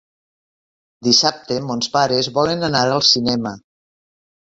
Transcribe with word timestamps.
Dissabte 1.09 1.59
mons 1.69 1.93
pares 1.99 2.33
volen 2.41 2.71
anar 2.73 2.85
al 2.97 3.09
cinema. 3.15 3.57